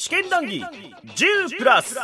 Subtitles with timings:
[0.00, 1.94] 試験談義10プラス。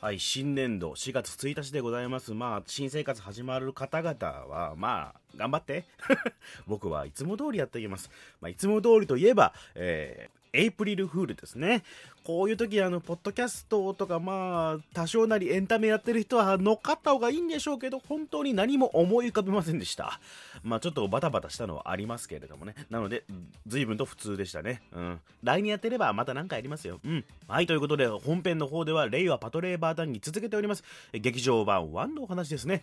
[0.00, 2.34] はい新年度4月1日でございます。
[2.34, 5.84] まあ新生活始まる方々はまあ頑張って。
[6.66, 8.10] 僕はいつも通りやっていきます、
[8.40, 11.82] まあ、いつも通りといえば、えーエイプリルフールですね。
[12.24, 20.20] こういう時、あの、ポッドキャストとか、まあ、多少なりエンタメやってる人は乗っかった方がいいんでしょうけど、本当に何も思い浮かべませんでした。
[20.62, 22.74] まあ、ちょっとバタバタしたのはありますけれどもね。
[22.90, 23.24] なので、
[23.66, 24.82] 随分と普通でしたね。
[24.92, 25.20] うん。
[25.42, 27.00] 来年やってればまた何かやりますよ。
[27.04, 27.24] うん。
[27.48, 30.84] はい、ということで、本編の方では、令和パトレーバー談義続けております。
[31.12, 32.82] 劇場版1のお話ですね。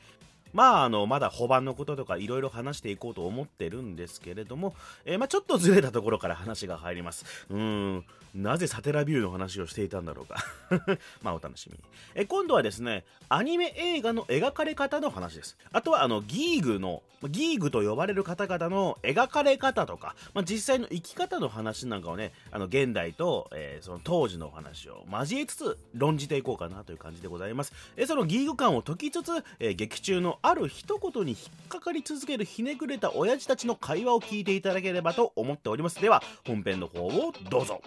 [0.53, 4.75] まあ、あの、まだ保番のこととかいろいろ話していこうと思ってるんですけれども、
[5.05, 7.25] えーまあ、ちょっとずれたところから話が入ります。
[7.49, 10.37] うん、なぜサテラビューの話をしていたんだろうか。
[11.23, 11.83] まあ、お楽しみに。
[12.15, 15.57] え今度はですね、アニメ映画の描かれ方の話です。
[15.71, 27.73] あとは、あの、ギーグの、ギーグと呼ばれる方々の描かれ方とか、まあ、実際の生き方の話なんかをね、あの、現代と、えーその当時のお話を交えつつ、論じていこうかなという感じでございます。
[27.95, 36.02] えーそのギーグ感を解きつつ、えー劇中のある一言に引っかかり続けるひねくれた親父たちの会話を聞いていただければと思っております。
[36.02, 37.82] では、本編の方をどうぞ。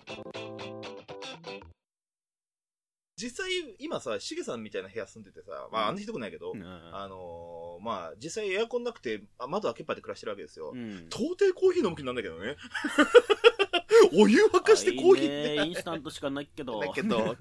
[3.16, 10.72] 実際、今さ、しげさんみたいな部屋住んでてさ、まあ、あんなひどくないけど、うんあのーまあ、実際エアコンなくて、あ窓開けっぱで暮らしてるわけですよ。
[10.74, 12.56] うん到底コーヒー飲む気になんだけどね。
[14.14, 16.80] お湯沸かしてコーヒーってインスタントしかないけど。
[16.80, 17.36] だけど、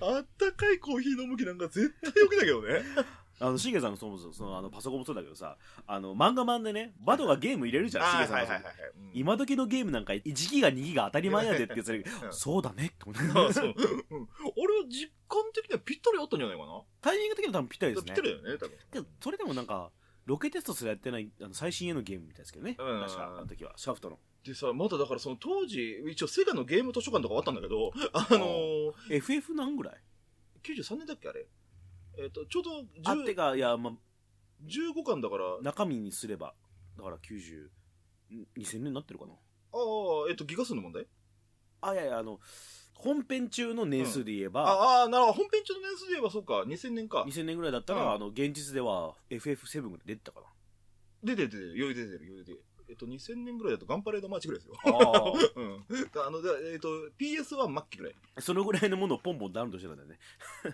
[0.00, 2.82] あったかいコーヒー飲む気なんか絶対良くないけどね。
[3.40, 9.10] あの、しげさんのそもそもそのあのパソコンもそうだけどさ、あの、漫画版でね、バドがゲーム入れるじゃん、しげさんのそのうん。
[9.12, 13.60] 今時のゲームなんか1ギガ2ギガ当たり前やでって言ってそうだねって思って
[14.56, 16.58] 俺は実感的にはぴったりあったんじゃない。
[16.58, 16.82] かな。
[17.00, 18.12] タイミング的には多分ぴったりですね。
[18.14, 18.78] ぴったりだよね、多分。
[18.92, 19.90] けどそれでもなんか
[20.26, 23.00] ロケテストすらやってないあの最新鋭のゲームみたいですけどね、うん。
[23.02, 24.18] 確かあの時はシャフトの。
[24.44, 29.94] でさ、まだだからその当時、一応セガのゲーム図書館とかあったんだけど、あのー、FF 何ぐらい
[30.62, 31.46] ？93年だっけあれ
[32.18, 32.70] えっ、と、ちょうど
[33.04, 33.92] あって10かいや、まあ、
[34.66, 36.54] 15巻だから、あ中身にすれば
[36.96, 37.68] だから90
[38.34, 39.36] ん2000年になってるかなあ、
[40.28, 41.06] えっ、と、ギガ数の問題？
[41.80, 42.40] あいやいやあの
[42.94, 45.38] 本編中の年数で言えば、ああ、なるほど。
[45.38, 47.24] 本編中の年数で言えばそうか、2000年か。
[47.28, 50.40] 2000年ぐらいだったら、うんあの現実では FF7 ぐらい出てたか
[51.22, 52.64] 出てる出てる、余裕出てる、余裕出てる。
[52.88, 54.74] えっと、2000年ぐらいだとガンパレードマーチぐらいですよ。
[54.84, 56.26] なあ うん。
[56.26, 56.88] あの、でえっと、
[57.18, 58.14] PS は末期ぐらい。
[58.36, 60.18] あそのぐらいのものをポンポンダウンロードしてたんだよね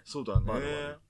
[0.05, 0.47] そうだね。
[0.47, 1.09] まあまあまあ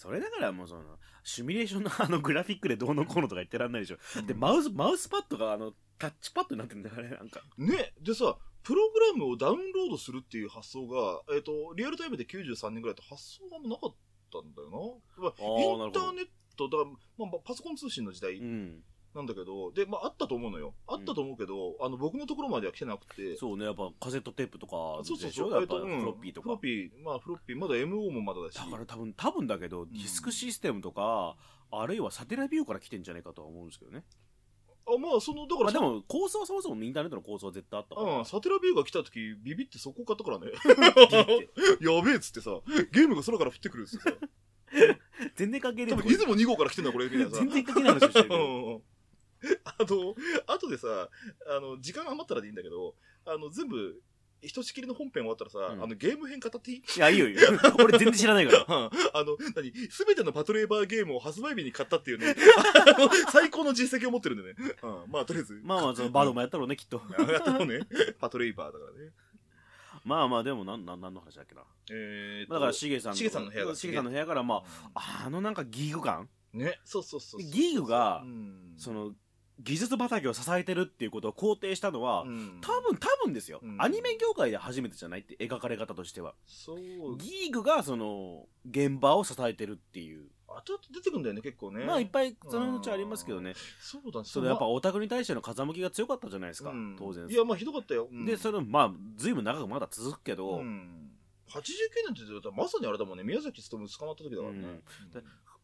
[0.00, 0.82] それだからもうその
[1.22, 7.08] シミュレーションのあのグラフィックでどうのこうのとか言ってらんないでしょ、でマウスマウスパッドがあのタッチパッドになってるんだから。
[7.10, 13.94] ねなんかね、でさ、プログラムをダウンロードするっていう発想が、えっ、と、リアルタイムで93年ぐらいと発想がなかっ
[14.32, 15.26] たんだよな。
[15.28, 18.82] インターネット、だから、まあ、パソコン通信の時代うん
[19.14, 20.74] なんだけど、で、まあ、あったと思うのよ。
[20.86, 23.36] あったと思うけど、あの、僕のところまでは来てなくて。
[23.36, 24.72] そうねやっぱカセットテープとか
[25.02, 25.52] そうそうそう。
[25.52, 25.56] ょ？
[25.56, 28.54] やっぱフロッピーとか、フロッピー、まあ、フロッピー、まだ MO もまだだし。
[28.54, 31.36] だから多分多分だけど、ディスクシステムとか
[31.72, 34.04] あるいはサテラビューから来てんじゃないかとは思うんですけどね、
[34.86, 40.46] あ、まあ、その、だからまあ、でも構想はそもそもインターネットの構想は絶対あったから、うん、サテラビューが来た時、ビビってそこ買ったからね。
[41.80, 42.50] やべえっつってさ、
[42.92, 44.16] ゲームが空から降ってくるっつってさ。
[45.34, 47.36] 全然関係ねえ多分、出雲2号から来てんだ、これ、みたいなさ。
[47.36, 48.28] 全然関係ない話をしてる
[49.80, 50.14] あの、
[50.46, 51.08] 後でさ、
[51.48, 52.94] あの、時間余ったらでいいんだけど、
[53.26, 54.00] あの、全部、
[54.42, 55.82] ひとしきりの本編終わったらさ、うん。
[55.82, 56.78] あの、ゲーム編語っていい？
[56.78, 57.42] いやいいよいいよ。
[57.84, 58.64] 俺全然知らないから。
[59.12, 59.70] あの、何？
[59.90, 62.34] すべてのパトレーバーゲームを発売日に買ったっていうね、
[62.96, 64.76] あの最高の実績を持ってるんでね。
[64.82, 65.60] うん、まあ、とりあえず。
[65.62, 67.02] まあまあそのバードもやったろうねきっと。
[67.18, 67.80] やったのね。
[68.18, 69.12] パトレイバーだからね。
[70.06, 71.62] まあまあでもなんなんなんの話だっけな。
[71.90, 74.62] えーとだからしげさんしげさんの部屋がしげさんの部屋からま
[74.94, 76.30] ああのなんかギーグ感？
[76.54, 77.50] ね、そうそうそうそう。
[77.52, 78.74] ギーグがうん。
[78.78, 79.14] その
[79.62, 82.58] 技術畑を支えてるっていうことを肯定したのは、うん。
[82.60, 83.76] 多分多分ですよ、うん。
[83.80, 85.20] アニメ業界で初めてじゃない？
[85.20, 86.34] って描かれ方としては。
[86.46, 86.78] そう。
[87.18, 91.84] ギーグがその現場を支えてるっていう、後々出てくんだよね、結構ね。
[91.84, 93.54] まあいっぱいそのうちありますけどね。
[93.80, 94.26] そうだね。
[94.26, 96.96] それやっぱオタクに対しての風向きが強かったじゃないですか、うん。
[96.98, 97.26] 当然。
[97.28, 98.08] いや、まあひどかったよ。
[98.10, 98.24] うん。
[98.24, 101.10] でそれまあ随分長くまだ続くけど、うん。
[101.48, 101.62] 89年
[102.12, 104.58] って言ったらまさにあれだもんね、宮崎勤捕まった時だからね。
[104.58, 105.10] うん。
[105.10, 105.20] で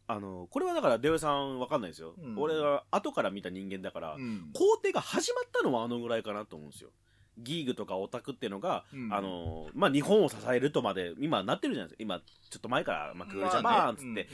[0.08, 2.38] あのこれはだから出尾さんわかんないですよ、うん。
[2.38, 4.50] 俺は後から見た人間だから、うん。
[4.54, 6.90] 工程が始まったのはあのぐらいかなと思うんですよ。
[7.38, 9.12] ギーグとかオタクっていうのが、うん。
[9.12, 12.02] あのまあ、日本を支えるとまで今なってるじゃないですか。
[12.02, 12.20] 今
[12.50, 14.28] ちょっと前から、まあ、クールジャパンっつって、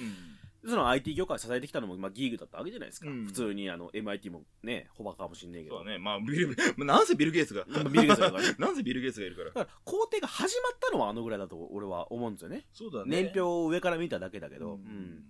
[0.65, 3.27] その IT 業界を支えてきたのも、まあ、ギーグだったわけじゃないですか、うん。
[3.27, 5.79] 普通にあの MIT もねほばかもしんないけど。
[5.79, 5.99] そうだね。
[5.99, 7.65] まあ、ビル、まあなんせビル・ゲイツが。
[7.67, 8.43] まあビル・ゲイツだから。
[8.43, 9.49] ね なんせビル・ゲイツがいるから。
[9.49, 9.53] だ。
[9.55, 12.67] から工程が始まったのはあのぐらいだと俺は思うんですよね。
[12.73, 13.11] そうだね。
[13.11, 15.25] 年表を上から見ただけだけど、ううんん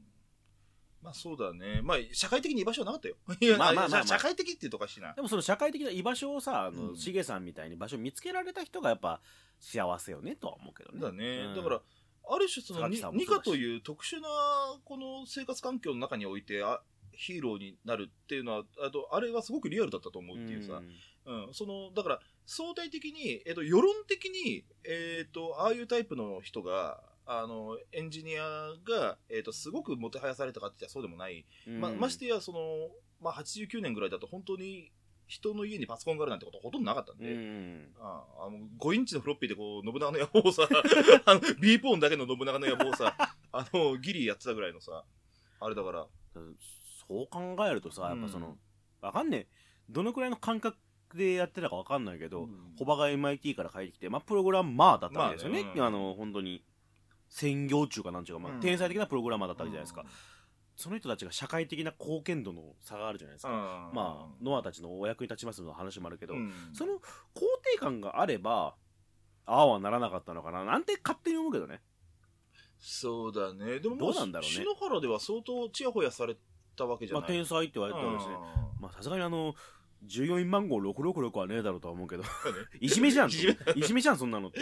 [1.03, 1.81] まあそうだね。
[1.83, 3.17] まあ、社会的に居場所はなかったよ。
[3.41, 5.13] いやまあまあまあまあ社会的って言うとおかしいな。
[5.15, 9.21] でもその社会的な居場所をさあの、うんしげさんみたいに場所を見つけられた人がやっぱ
[9.61, 11.25] 幸せよねとは思うけどねだね。
[11.49, 11.81] うんだから、
[12.29, 14.29] ある種その、榊にさんもそうだしニカという特殊な、
[14.85, 16.81] この生活環境の中において、あ
[17.15, 20.83] ヒーローになるっていうのは、あと、あれはすごくリアルだったと思うっていうさ。
[21.25, 31.45] うん、その、だから、相対的に、えっと、世論的に、えっと、ああいうタイプの人が、あの、エンジニアが、えっと、すごくもてはやされたかって言ったらそうでもない。
[31.67, 31.81] うん。
[31.81, 32.91] ま、ましてや、その、
[33.21, 34.91] まあ、89年ぐらいだと本当に
[35.29, 37.89] 人の家にパソコンがあるなんてことほとんどなかったんうで、ん。
[37.99, 40.69] ああの5インチのフロッピーでこう、信長の野望をさ、
[41.25, 43.17] あの、B ポーンだけの信長の野望をさ、
[43.53, 45.05] あの、ギリやってたぐらいのさ、
[45.61, 46.07] あれだから、
[47.09, 48.59] そう考えるとさやっぱその、うん
[49.03, 49.47] わかんねえ。
[49.91, 50.79] どのくらいの感覚
[51.15, 52.75] でやってたかわかんないけど、うん。
[52.79, 55.87] ホバが MIT から帰ってきて、まあ、プログラマーだったわけですよね,、まあねうん。
[55.87, 56.65] あの本当に
[57.33, 58.61] 専業中かなんちゅうか、まあうん。
[58.61, 60.05] 天才的なプログラマーだったわけじゃないですか、
[60.77, 63.53] その人たちが社会的な貢献度の差があるじゃないですうん。
[63.53, 66.53] か、まあノアたちのお役に立ちますの話もあるけど、うん。
[66.75, 66.99] その肯
[67.73, 68.75] 定感があれば
[69.47, 71.81] ああはならなかったのかななんて勝手に思うけどね。
[72.79, 73.79] そうだね。
[73.79, 74.57] でも、どうなんだろうね。
[74.57, 76.37] 篠原では相当チヤホヤされ
[76.77, 77.39] たわけじゃまあ、ない。
[77.39, 78.37] 天才って言われてたわけですね。
[78.81, 79.55] まあさすがにあの
[80.05, 82.25] 従業員番号666はねえだろうとは思うけど。
[82.81, 84.01] いじめじゃんいじめ。
[84.01, 84.61] いじゃんそんなのって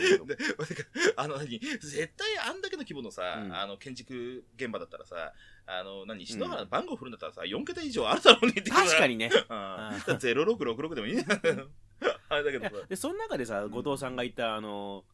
[1.17, 1.59] あの何？
[1.59, 3.55] 絶対あんだけの規模のさ、うん。
[3.55, 5.33] あの建築現場だったらさ
[5.67, 6.27] あの何？
[6.27, 9.31] 篠原の番号振るんだったらさ4桁以上あるだろうねって確かにね。
[9.33, 9.43] うん。
[9.47, 11.67] 0666でもいいんじゃないの
[12.29, 12.87] あれだけどさ。
[12.89, 15.05] でその中でさ後藤さんが言ったあの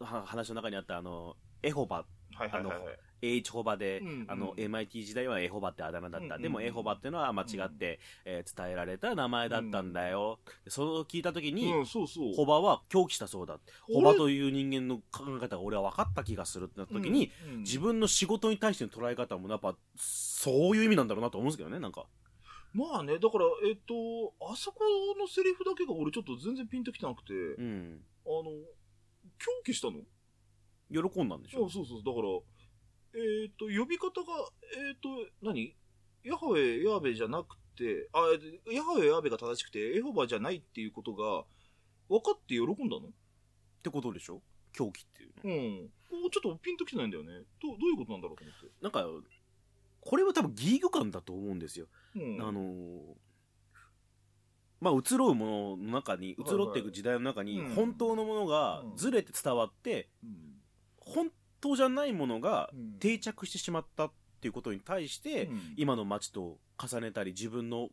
[0.00, 2.04] は話の中にあったあのエホバ。
[2.34, 2.98] はいはいはいはい
[3.34, 4.24] H ホバで、うんうん。
[4.28, 12.34] あの MIT 時代はエホバってあだ名だった、うんうんでもエホバっていうのは間違って、えー伝えられた名前だったんだよ、でそれを聞いた時に、うんそうそう。
[12.34, 13.58] ホバは狂気したそうだ。
[13.92, 17.58] ホバという人間の考え方が俺は分かった気がするってなった時に、うんうん。
[17.60, 22.06] 自分の仕事に対しての捉え方もやっぱそういう意味なんだろうなと思うんですけどねなんか。
[22.72, 24.80] まあねだからえっとあそこ
[25.18, 28.00] のセリフだけが俺ちょっと全然ピンときてなくて、うん。
[28.26, 28.50] あの
[29.38, 30.00] 狂気したの？
[30.90, 31.60] 喜んだんでしょ？
[31.60, 32.02] そうそうそう。
[32.04, 32.28] だから、
[33.16, 34.50] えっ、と、呼び方が、
[34.88, 35.08] えっ、と、
[35.42, 35.74] 何？
[36.24, 38.20] ヤハウェ、ヤーベじゃなくて、あ、
[38.68, 41.44] えヤハウェ、ヤーベが正しくて、エホバじゃないっていうことが、
[42.08, 43.08] 分かって喜んだの？
[43.08, 43.10] っ
[43.82, 44.42] てことでしょ？
[44.72, 45.54] 狂気っていうの。
[45.54, 45.88] うん。
[46.10, 47.32] こうちょっとピンときてないんだよね。
[47.62, 48.66] どうどういうことなんだろうと思って。
[48.82, 49.06] なんか
[50.00, 52.40] これは多分ギーグ感だと思うんですよ、うん。
[52.40, 53.00] あのー
[54.78, 57.74] まあ移ろうものの中に移ろっていく時代の中にうん。
[57.74, 60.60] 本当のものがずれて伝わってうん、
[60.98, 61.30] 本
[61.60, 64.10] 当じゃないものがうん定着してしまったっ
[64.40, 67.88] ていうことに対してうん今の街と重ねたり自分の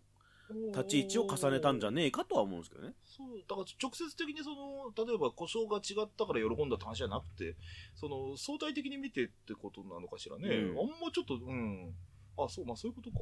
[0.75, 7.55] 立ち位置を重ねたんじゃねえかとは思うんですけどねそう、だから直接的にその、例えば故障が違ったから喜んだって話じゃなくて、
[7.95, 10.49] その、相対的に見てってことなのかしらね。
[10.49, 11.93] うんあんまちょっと、うん。
[12.37, 13.17] あ、そう、まあそういうことか。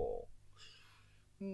[1.42, 1.52] うーん。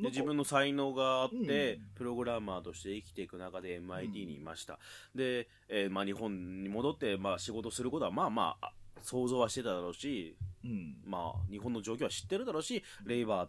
[0.00, 1.82] で自分の才能があって、うん。
[1.94, 4.78] プログラマーとして生きていく中で MIT にいました、
[5.14, 10.96] で、えーまあ、日本に戻って、まあ、仕事することはまあまあ想像はしてただろうし、うん。
[11.04, 13.48] まあ、日本の状況は知ってるだろうしレイバー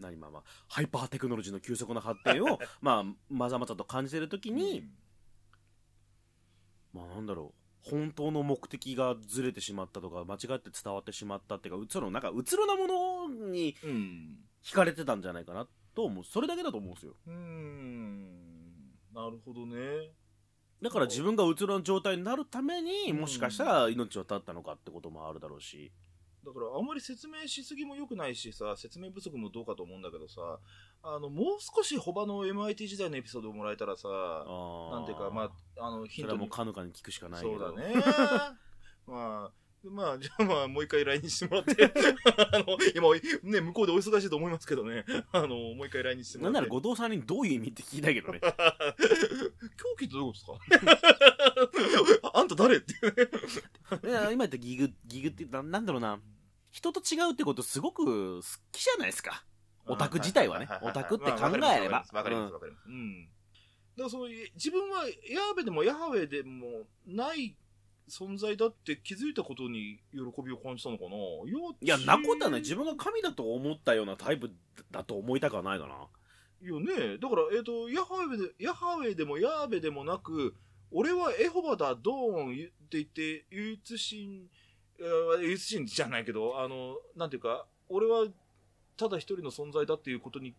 [0.00, 4.88] 何まあまあハイパーテクノロジーの急速な発展を まあまざまざと感じてる時に、
[6.92, 7.58] まあなんだろう。
[7.80, 14.38] 本当の目的がずれてしまったとか間違って伝わってしまったっていうかそのなんかうつろなものにうん。
[14.62, 15.68] 惹かれてたんじゃないかな
[15.98, 18.38] と思うそれだけだと思うんですようーん。
[19.12, 20.12] なるほどね。
[20.80, 25.90] だから自分がうつろな状態になるためにうんもしかしたら命を絶ったのかってこともあるだろうし、
[26.46, 30.60] だからあんまり説明しすぎも良くないしさ、説明不足もどうかと思うんだけどさ、
[31.02, 36.48] あの、もう少しホバの MIT 時代のエピソードをもらえたらさ、あなんていうか、まあ、あの、ヒントもう。
[36.48, 37.94] カヌカに聞くしかないけどそうだね。
[39.08, 39.52] まあ、
[39.84, 41.84] まあ、じゃあまあ、もう一回 LINE してもらって、
[42.52, 46.54] あの、今、ね、向こうでお忙しいと思いますけどね、あの、もう一回 LINE してもらって。
[46.54, 48.40] なんなら後藤さんにどういう意味って聞きたいけどね。
[49.78, 50.86] 狂気ってどういうこと
[51.78, 52.30] ですか？
[52.34, 53.28] あんた誰ってね。
[54.02, 56.20] 今言ったギグギグってななんだろうな。
[56.70, 59.44] 人と違うってことすごく好きじゃないですか。
[59.86, 60.68] オタク自体はね。
[60.82, 62.04] オタクって考えれば。
[62.04, 62.88] まあわかります、わかります。
[62.88, 63.24] うん。
[63.24, 67.56] だからその、自分はヤーベでもヤハウェでもない
[68.08, 71.10] 存在だって気づいたことに喜びを感じたのかな？
[71.10, 71.50] い
[71.80, 74.50] いやなことはない自分が神だと思ったようなタイプ
[74.90, 75.94] だと思いたくはないかな
[76.60, 80.54] いやね、だから、えっ、と、ヤハウェで、ヤハウェでもヤーベでもなく、
[80.90, 84.48] 俺はエホバだ、ドーンって言って、唯一神、
[84.98, 88.26] えー唯一神じゃないけど、あの、なんていうか、俺は
[88.96, 90.52] ただ一人の存在だっていうことに、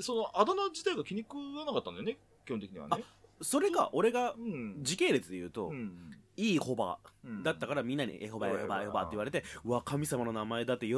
[0.00, 3.02] そのあだ名自体が気に食わなかったんだよね、基本的にはね。
[3.40, 4.82] それが俺がうん。
[4.82, 7.42] 時系列で言うと、うんいいホバうん。
[7.42, 10.94] だったからみんなにエホバエホバエホバって言われてうわ神様の名前だって喜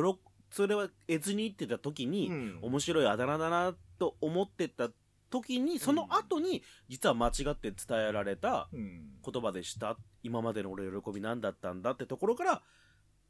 [0.51, 2.59] それは得ずに言ってた時に、うん。
[2.63, 4.89] 面白いあだ名だなと思ってた
[5.31, 7.77] 時にその後に実は間違って伝
[8.09, 9.11] えられたうん。
[9.25, 9.97] 言葉でした。
[10.23, 12.63] 今までの俺の喜び何だったんだってところから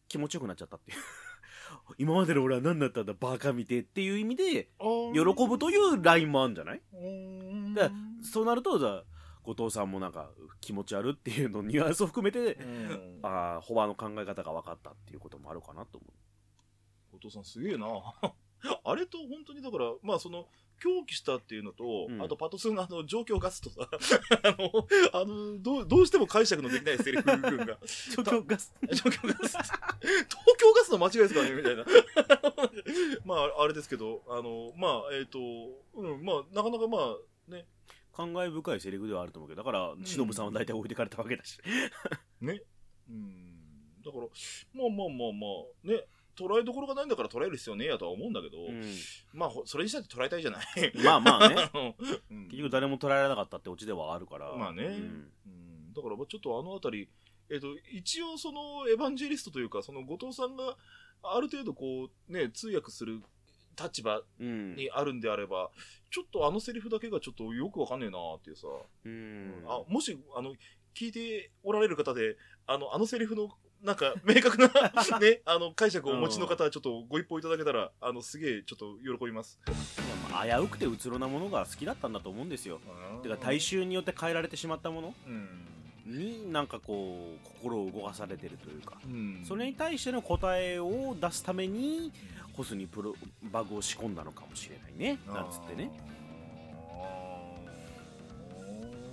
[0.09, 0.99] 気持ちよくなっちゃったっていう。
[1.99, 3.13] 今までの俺は何だったんだ？
[3.19, 4.71] バカ見てっていう意味で
[5.13, 6.81] 喜ぶというラインもあるんじゃない？
[6.95, 7.75] うん。
[7.75, 7.91] だ
[8.23, 9.05] そうなるとじゃあ
[9.49, 10.29] 後藤さんもなんか
[10.61, 13.19] 気持ち悪っていうのニュアンスを含めて、うん。
[13.23, 16.07] ああホバの考え方が分かったっていうこともあるかなと思
[17.13, 17.87] 後藤さんすげえな。
[18.85, 20.49] あれと本当にだからまあその
[20.81, 22.21] 狂気したっていうのと、うん。
[22.21, 23.89] あとパトスのあの状況ガスとさ
[24.45, 27.65] あのあのどうどうしても解釈のできないセリフ群が。
[27.65, 27.81] う
[28.15, 28.57] 状況が
[28.95, 29.57] 状況ガス。
[29.57, 30.29] 東
[30.59, 31.87] 京ガスの間違いですかねみたいな。
[33.25, 35.39] まああれですけどあのまあえっ、と
[35.95, 37.67] うんまあなかなかまあね
[38.19, 41.57] 感慨深いセリフではあると思うけどだから忍さんは大体置いてかれたわけだし、
[42.43, 42.61] ね。
[43.09, 44.03] うん。
[44.05, 44.25] だから
[44.75, 45.47] まあまあまあま
[45.85, 46.05] あね。
[46.37, 48.85] 捉えどころがないんだから捉える必要ねえやとは思うんだけど、うん。
[49.33, 50.67] まあほそれにしたって捉えたいじゃない。
[51.05, 51.71] まあまあね。
[52.31, 52.45] うん。
[52.49, 54.53] 結局誰も捉えられなかったってオチではあるから。
[54.57, 54.85] まあね。
[54.85, 55.33] うん。
[55.47, 55.93] うん。
[55.93, 57.09] だからまあちょっとあのあたり、
[57.51, 60.77] えっと一応そのエヴァンジェリストというかその後藤さんが
[61.23, 63.23] ある程度こうね通訳する
[63.81, 64.75] 立場うん。
[64.77, 65.71] にあるんであれば
[66.11, 68.67] ちょっとあのセリフだけがちょっとよくわかんねえなっていうさ、
[69.05, 69.65] うん。
[69.67, 70.55] あもしあの
[70.95, 73.51] 聞いておられる方であのあのセリフの
[73.83, 74.69] なんか明確な、
[75.21, 79.61] ね、あの解釈をお持ちの方はちょっとご一報いただけたらあのすげえちょっと喜びます。
[80.33, 82.81] まあ危うくてうつろなものが好きだったんだと思うんですよ。
[83.23, 85.65] てか大衆によって変えられてしまったものうん。
[86.07, 88.99] になんかこう心を動かされてるというか。
[89.05, 89.45] うん。
[89.47, 92.13] それに対しての答えを出すために
[92.59, 93.15] ホスにプロ
[93.53, 95.21] バグを仕込んだのかもしれないね。
[95.29, 95.93] なんつってね。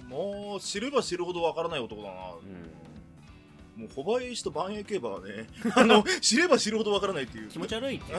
[0.10, 2.14] もう知れば知るほどわからない男だな、
[3.76, 3.84] うん。
[3.84, 7.50] もうホバイ石とバンエイ競馬はね あの知れば知るほどわからないっていう。
[7.50, 8.14] 気持ち悪いって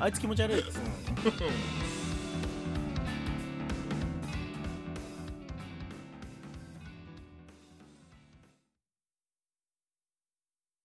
[0.00, 1.44] あいつ気持ち悪いっつって。
[1.44, 1.46] う
[1.86, 1.89] ん